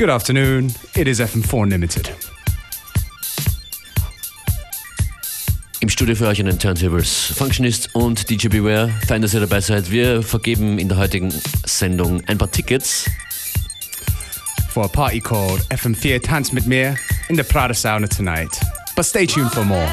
Good 0.00 0.08
afternoon. 0.08 0.72
It 0.96 1.06
is 1.06 1.20
FM4 1.20 1.60
Unlimited. 1.60 2.10
Im 5.80 5.90
Studio 5.90 6.14
für 6.14 6.26
euch 6.26 6.40
an 6.40 6.46
den 6.46 6.58
Turntables 6.58 7.34
Functionist 7.36 7.94
und 7.94 8.30
DJ 8.30 8.48
Beware. 8.48 8.90
Fein, 9.06 9.20
dass 9.20 9.34
ihr 9.34 9.40
dabei 9.40 9.60
seid. 9.60 9.90
Wir 9.90 10.22
vergeben 10.22 10.78
in 10.78 10.88
der 10.88 10.96
heutigen 10.96 11.30
Sendung 11.66 12.22
ein 12.28 12.38
paar 12.38 12.50
Tickets. 12.50 13.10
For 14.70 14.86
a 14.86 14.88
party 14.88 15.20
called 15.20 15.60
FM4 15.68 16.22
Tanz 16.22 16.50
mit 16.50 16.66
mir 16.66 16.96
in 17.28 17.36
the 17.36 17.42
Pratersauna 17.42 18.08
tonight. 18.08 18.58
But 18.96 19.04
stay 19.04 19.26
tuned 19.26 19.52
for 19.52 19.66
more. 19.66 19.86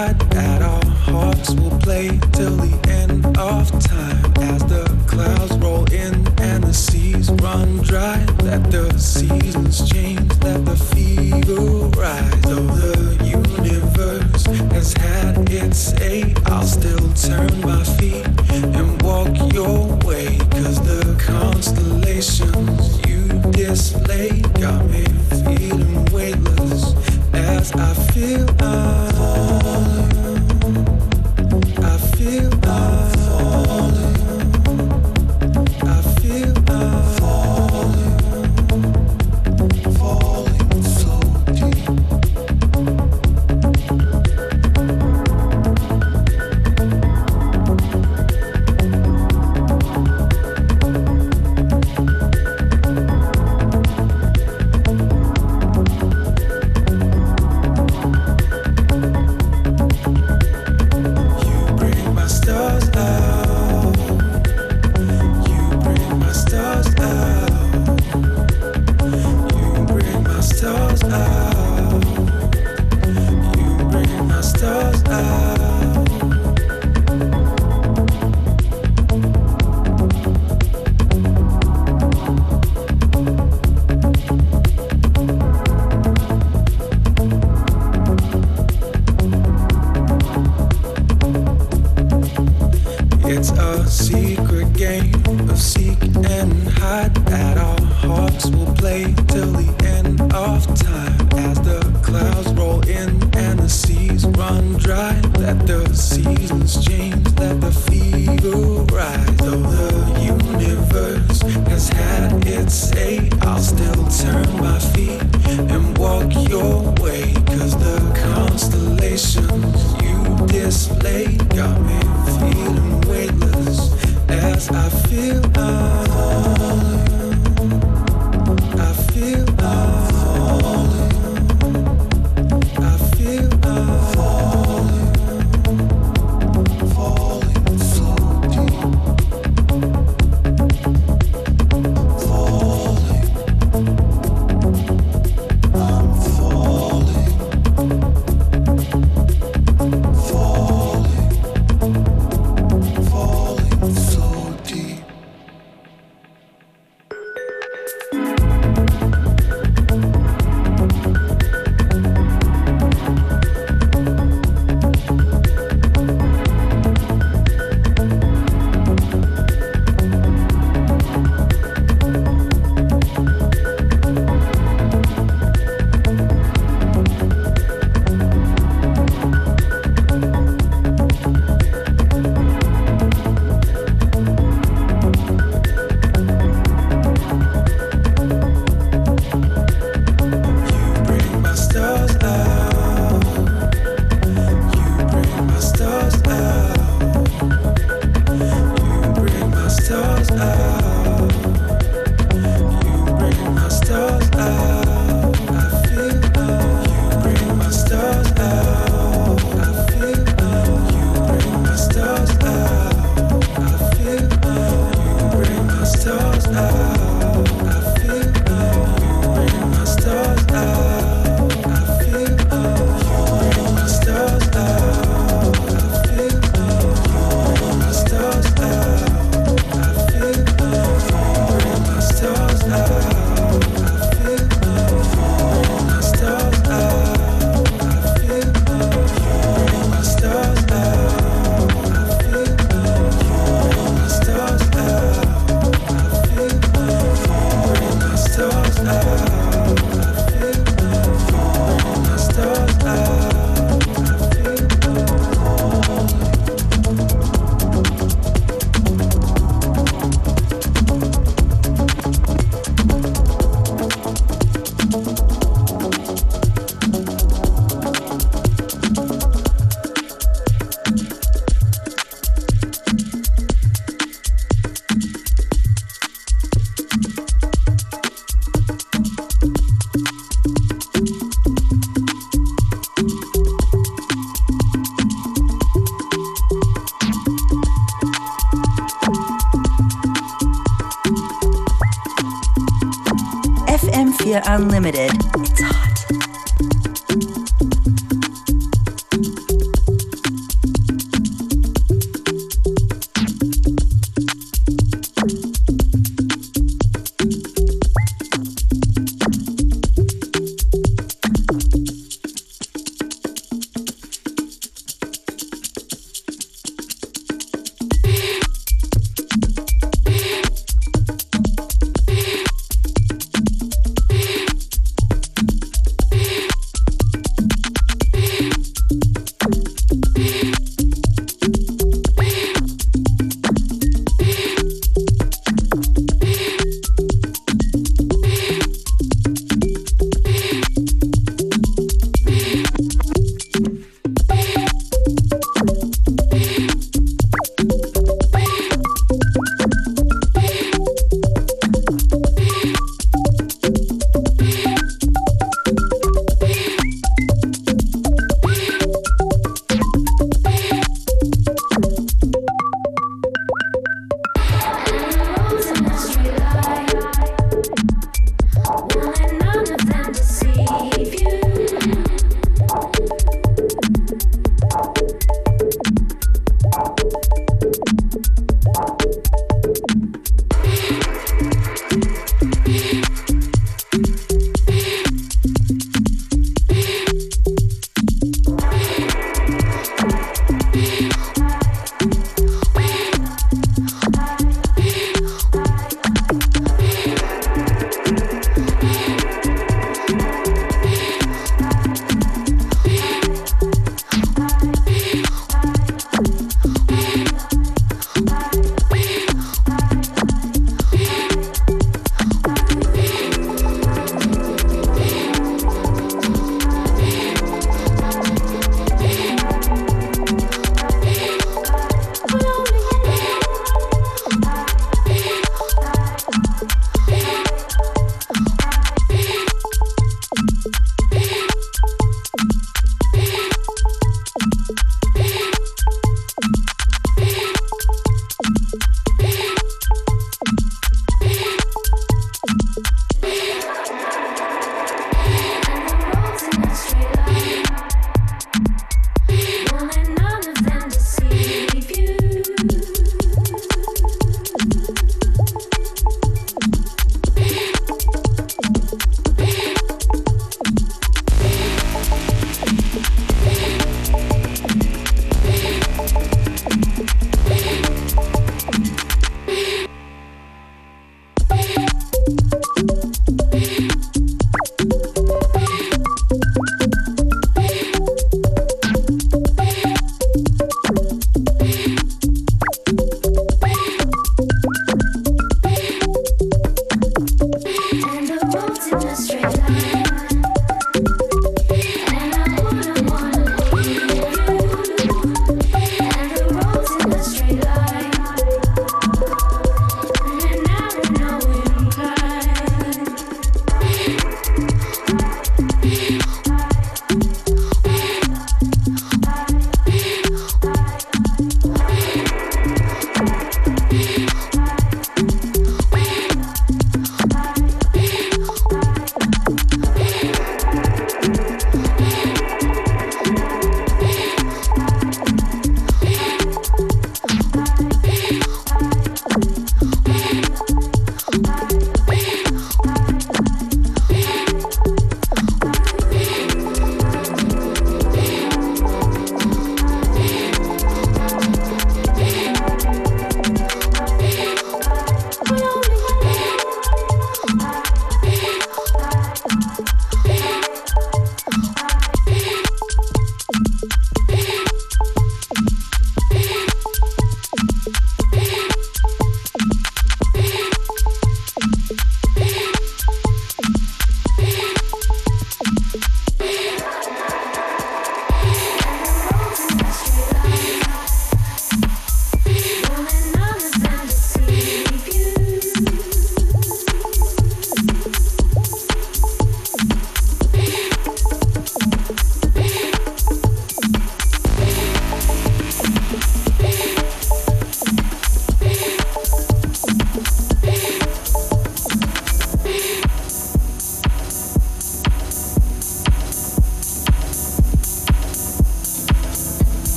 God 0.00 0.18
that 0.30 0.62
our 0.62 0.84
hearts 1.04 1.50
will 1.56 1.78
play 1.78 2.08
till 2.32 2.56
the 2.56 2.74
end 2.88 3.26
of 3.36 3.68
time 3.84 4.32
as 4.40 4.62
the 4.64 4.89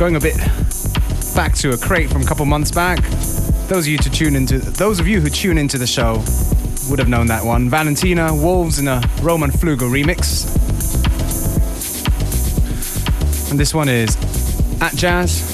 going 0.00 0.16
a 0.16 0.20
bit 0.20 0.38
back 1.36 1.54
to 1.54 1.72
a 1.72 1.76
crate 1.76 2.08
from 2.08 2.22
a 2.22 2.24
couple 2.24 2.46
months 2.46 2.70
back. 2.70 2.98
Those 3.68 3.84
of 3.84 3.88
you 3.88 3.98
to 3.98 4.08
tune 4.08 4.34
into 4.34 4.58
those 4.58 4.98
of 4.98 5.06
you 5.06 5.20
who 5.20 5.28
tune 5.28 5.58
into 5.58 5.76
the 5.76 5.86
show 5.86 6.24
would 6.88 6.98
have 6.98 7.10
known 7.10 7.26
that 7.26 7.44
one. 7.44 7.68
Valentina 7.68 8.34
Wolves 8.34 8.78
in 8.78 8.88
a 8.88 9.02
Roman 9.20 9.50
Flugel 9.50 9.90
remix. 9.90 10.46
And 13.50 13.60
this 13.60 13.74
one 13.74 13.90
is 13.90 14.16
Atjazz 14.80 15.44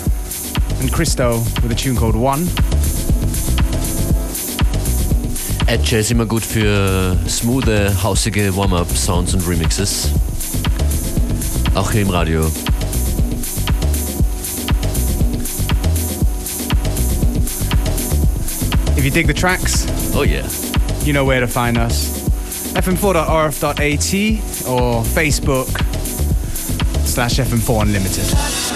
and 0.80 0.93
Christo 0.93 1.39
with 1.61 1.73
a 1.73 1.75
tune 1.75 1.97
called 1.97 2.15
One. 2.15 2.47
Atjazz 5.67 6.13
immer 6.13 6.26
gut 6.26 6.45
für 6.45 7.17
smooth, 7.26 7.67
hausige 8.00 8.54
Warm-Up-Sounds 8.54 9.35
und 9.35 9.49
Remixes. 9.49 10.11
Auch 11.75 11.91
hier 11.91 12.02
im 12.02 12.11
Radio. 12.11 12.49
You 19.06 19.12
dig 19.12 19.28
the 19.28 19.34
tracks, 19.34 19.86
oh 20.16 20.23
yeah, 20.23 20.50
you 21.04 21.12
know 21.12 21.25
where 21.25 21.38
to 21.38 21.47
find 21.47 21.78
us. 21.78 22.28
fm4.orf.at 22.75 23.78
or 24.69 25.04
Facebook 25.04 25.66
slash 27.06 27.34
FM4 27.38 28.75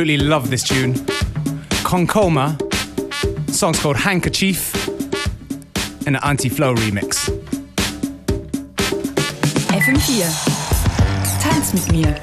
absolutely 0.00 0.26
love 0.26 0.48
this 0.48 0.62
tune. 0.62 0.94
Concoma, 1.84 2.56
song's 3.50 3.78
called 3.78 3.98
Handkerchief, 3.98 4.72
in 6.06 6.16
an 6.16 6.22
Anti-Flow 6.22 6.74
remix. 6.74 7.28
FM4. 9.68 10.24
Tanz 11.42 11.74
mit 11.74 11.92
mir. 11.92 12.14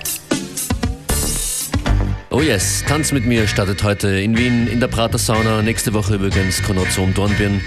Oh 2.31 2.41
yes, 2.41 2.83
Tanz 2.87 3.11
mit 3.11 3.27
mir 3.27 3.47
startet 3.47 3.83
heute 3.83 4.07
in 4.07 4.35
Wien 4.35 4.65
in 4.65 4.79
der 4.79 4.87
Prater 4.87 5.19
Sauna. 5.19 5.61
Nächste 5.61 5.93
Woche 5.93 6.15
übrigens 6.15 6.63
Konozum 6.63 7.13
Dornbirn. 7.13 7.61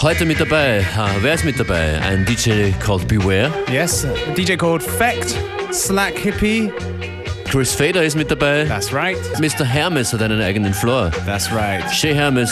Heute 0.00 0.24
mit 0.24 0.40
dabei, 0.40 0.84
ah, 0.96 1.10
wer 1.20 1.34
ist 1.34 1.44
mit 1.44 1.60
dabei? 1.60 2.00
Ein 2.00 2.24
DJ 2.24 2.72
called 2.84 3.06
Beware. 3.06 3.52
Yes, 3.70 4.04
a 4.04 4.34
DJ 4.34 4.56
called 4.56 4.82
Fecht, 4.82 5.36
Slack 5.72 6.14
Hippie. 6.16 6.72
Chris 7.52 7.74
Fader 7.74 8.02
ist 8.02 8.16
mit 8.16 8.30
dabei. 8.30 8.64
That's 8.64 8.94
right. 8.94 9.18
Mr. 9.38 9.62
Hermes 9.62 10.10
hat 10.14 10.22
einen 10.22 10.40
eigenen 10.40 10.72
Floor. 10.72 11.10
That's 11.26 11.52
right. 11.52 11.84
Shea 11.92 12.14
Hermes, 12.14 12.50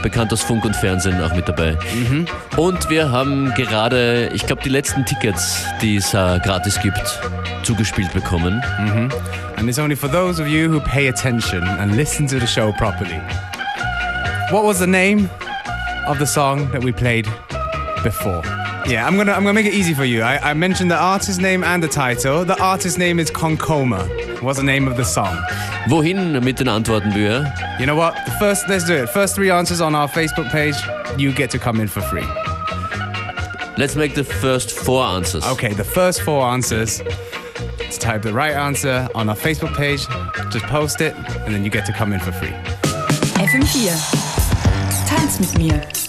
bekannt 0.00 0.32
aus 0.32 0.42
Funk 0.42 0.64
und 0.64 0.76
Fernsehen, 0.76 1.20
auch 1.20 1.34
mit 1.34 1.48
dabei. 1.48 1.76
Und 2.56 2.88
wir 2.88 3.10
haben 3.10 3.52
gerade, 3.56 4.30
ich 4.32 4.46
glaube, 4.46 4.62
die 4.62 4.68
letzten 4.68 5.04
Tickets, 5.04 5.64
die 5.82 5.96
es 5.96 6.14
äh, 6.14 6.38
gratis 6.38 6.78
gibt, 6.80 7.02
zugespielt 7.64 8.12
bekommen. 8.12 8.62
And 9.56 9.68
it's 9.68 9.80
only 9.80 9.96
for 9.96 10.08
those 10.08 10.40
of 10.40 10.46
you 10.46 10.72
who 10.72 10.78
pay 10.78 11.08
attention 11.08 11.64
and 11.64 11.96
listen 11.96 12.28
to 12.28 12.38
the 12.38 12.46
show 12.46 12.70
properly. 12.70 13.20
What 14.52 14.62
was 14.62 14.78
the 14.78 14.86
name 14.86 15.28
of 16.06 16.20
the 16.20 16.26
song 16.26 16.70
that 16.70 16.84
we 16.84 16.92
played 16.92 17.26
before? 18.04 18.61
Yeah, 18.86 19.06
I'm 19.06 19.16
gonna 19.16 19.32
I'm 19.32 19.42
gonna 19.44 19.52
make 19.52 19.66
it 19.66 19.74
easy 19.74 19.94
for 19.94 20.04
you. 20.04 20.22
I, 20.22 20.50
I 20.50 20.54
mentioned 20.54 20.90
the 20.90 20.96
artist 20.96 21.40
name 21.40 21.62
and 21.62 21.82
the 21.82 21.88
title. 21.88 22.44
The 22.44 22.60
artist 22.60 22.98
name 22.98 23.20
is 23.20 23.30
Concoma. 23.30 24.08
What's 24.42 24.58
the 24.58 24.64
name 24.64 24.88
of 24.88 24.96
the 24.96 25.04
song? 25.04 25.36
Wohin 25.86 26.42
mit 26.42 26.56
den 26.56 26.66
Antworten, 26.66 27.12
Bühr? 27.12 27.46
You 27.78 27.86
know 27.86 27.94
what? 27.94 28.14
The 28.24 28.32
first 28.32 28.68
let's 28.68 28.84
do 28.84 28.94
it. 28.94 29.08
First 29.08 29.36
three 29.36 29.50
answers 29.50 29.80
on 29.80 29.94
our 29.94 30.08
Facebook 30.08 30.50
page, 30.50 30.74
you 31.16 31.32
get 31.32 31.50
to 31.50 31.58
come 31.58 31.80
in 31.80 31.86
for 31.86 32.00
free. 32.00 32.26
Let's 33.78 33.94
make 33.94 34.14
the 34.14 34.24
first 34.24 34.72
four 34.72 35.04
answers. 35.04 35.44
Okay, 35.44 35.72
the 35.72 35.84
first 35.84 36.22
four 36.22 36.44
answers. 36.44 37.02
Let's 37.78 37.98
type 37.98 38.22
the 38.22 38.32
right 38.32 38.54
answer 38.54 39.08
on 39.14 39.28
our 39.28 39.36
Facebook 39.36 39.74
page. 39.76 40.06
Just 40.50 40.64
post 40.66 41.00
it, 41.00 41.14
and 41.44 41.54
then 41.54 41.64
you 41.64 41.70
get 41.70 41.86
to 41.86 41.92
come 41.92 42.12
in 42.12 42.20
for 42.20 42.32
free. 42.32 42.54
FM4. 43.38 45.06
Tanz 45.06 45.38
mit 45.38 45.56
mir. 45.56 46.01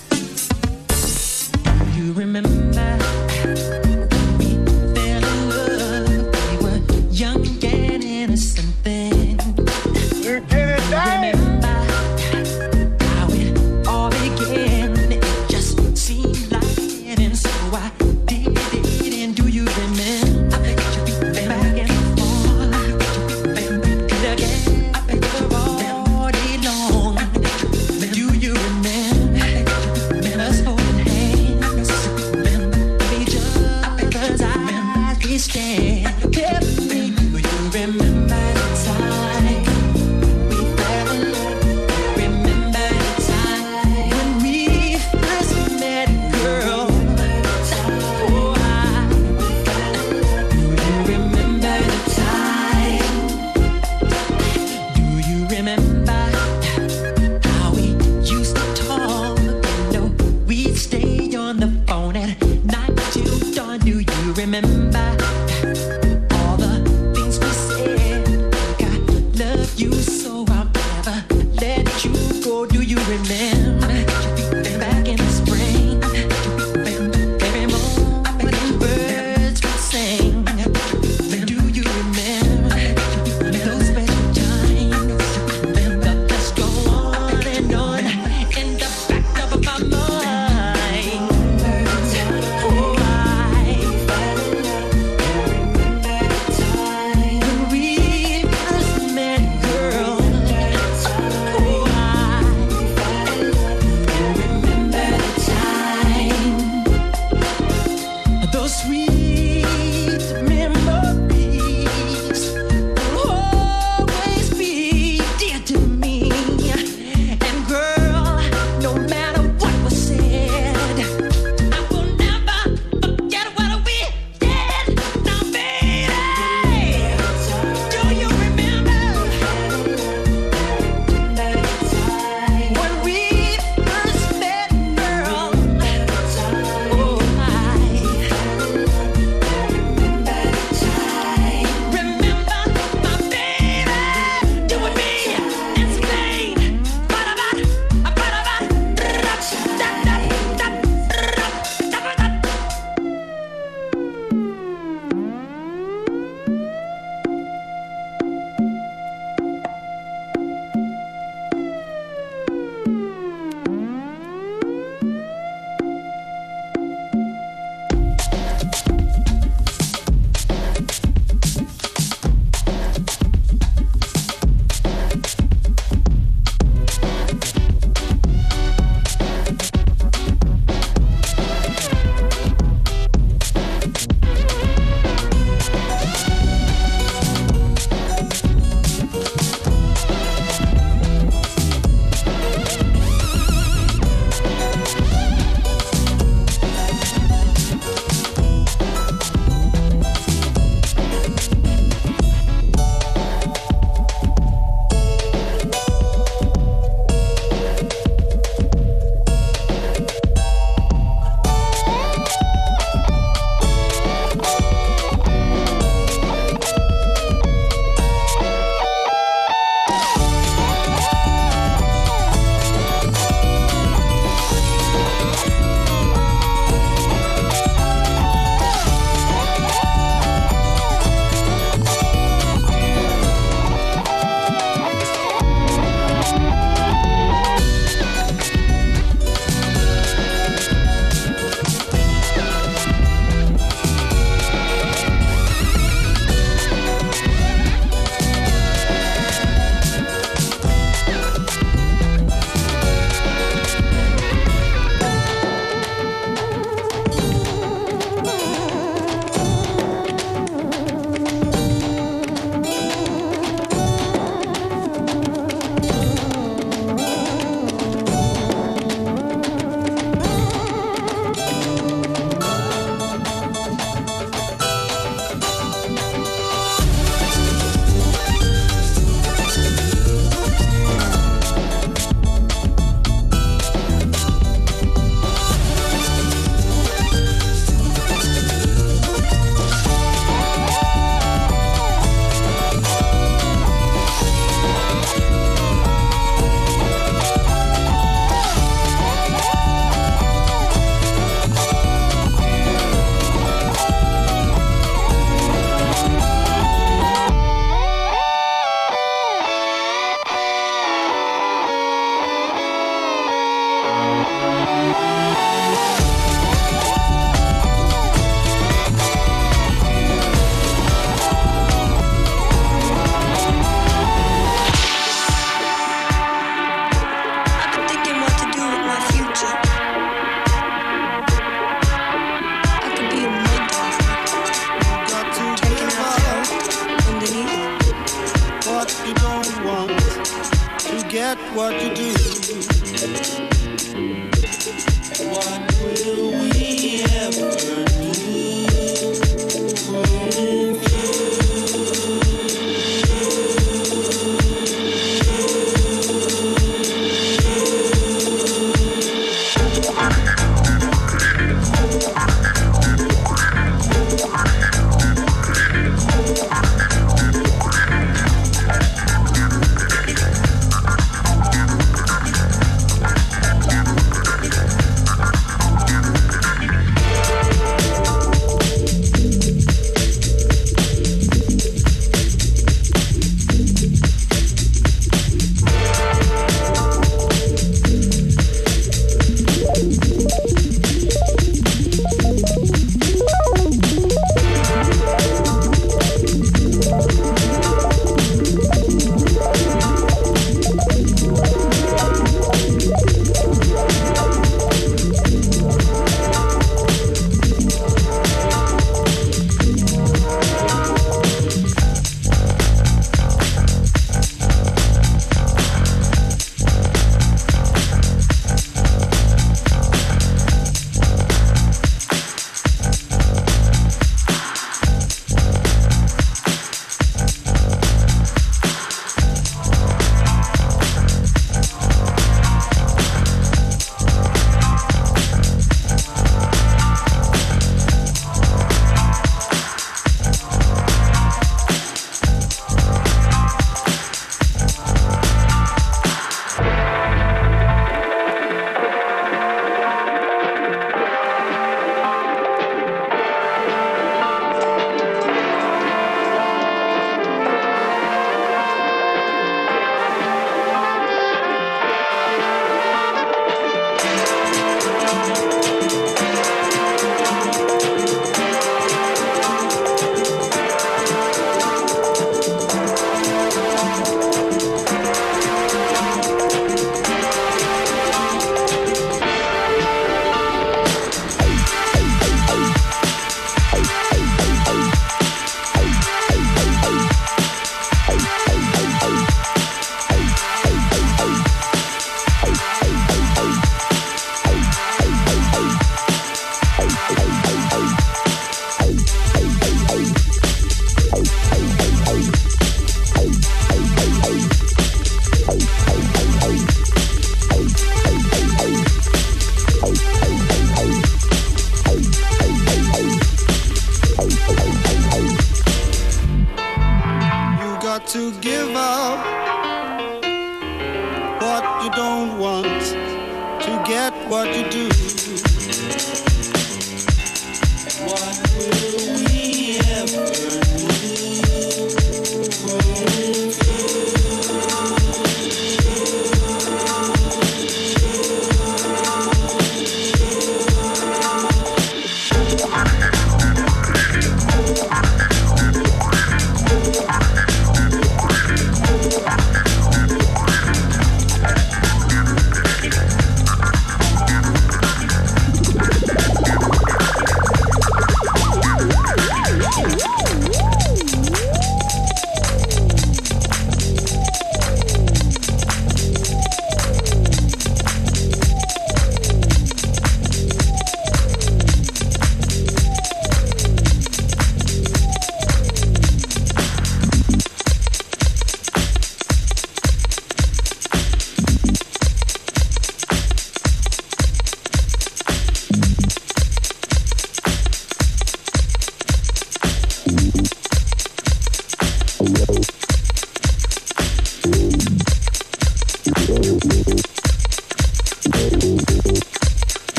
Do 72.43 72.81
you 72.81 72.97
remember 72.97 73.52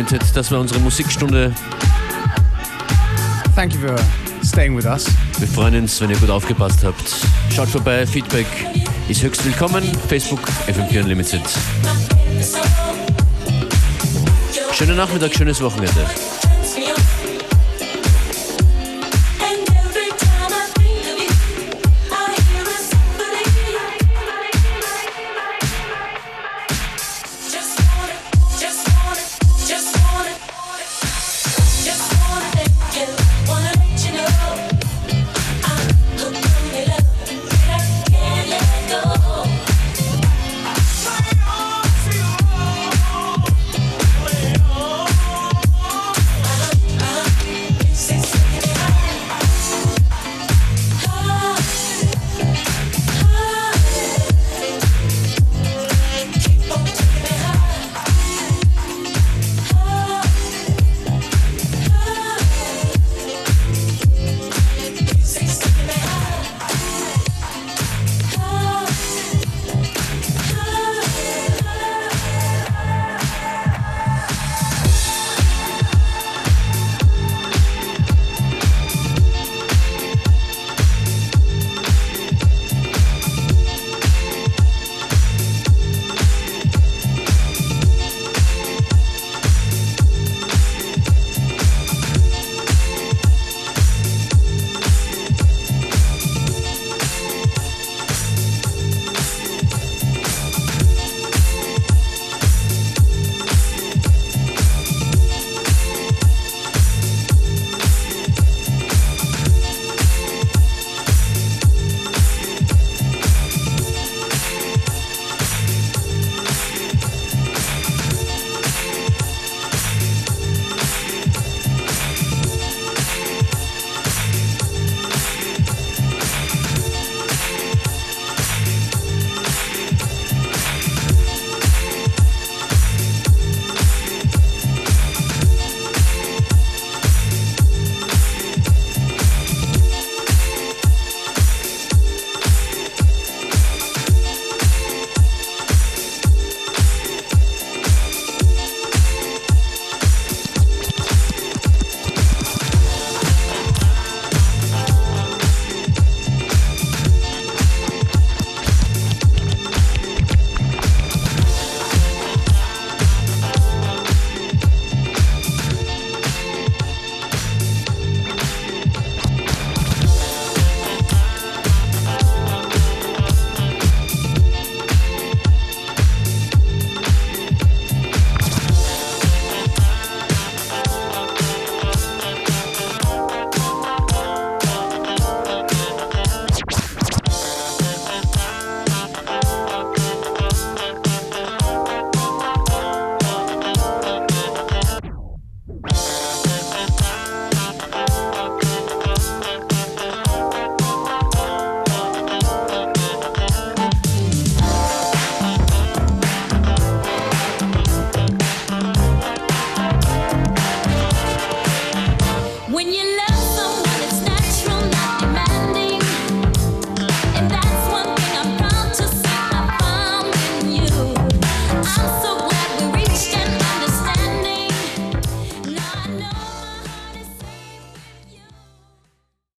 Limited. 0.00 0.22
Das 0.34 0.50
war 0.50 0.60
unsere 0.60 0.80
Musikstunde. 0.80 1.52
Thank 3.54 3.74
you 3.74 3.80
for 3.80 3.96
staying 4.42 4.74
with 4.74 4.86
us. 4.86 5.06
Wir 5.38 5.46
freuen 5.46 5.74
uns, 5.74 6.00
wenn 6.00 6.08
ihr 6.08 6.16
gut 6.16 6.30
aufgepasst 6.30 6.84
habt. 6.84 7.04
Schaut 7.54 7.68
vorbei, 7.68 8.06
Feedback 8.06 8.46
ist 9.08 9.22
höchst 9.22 9.44
willkommen. 9.44 9.84
Facebook 10.08 10.40
FM4 10.68 11.02
Unlimited. 11.02 11.42
Schönen 14.72 14.96
Nachmittag, 14.96 15.34
schönes 15.34 15.60
Wochenende. 15.60 16.06